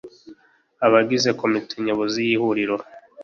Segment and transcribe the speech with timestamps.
[0.85, 2.75] Abagize Komite Nyobozi y Ihuriro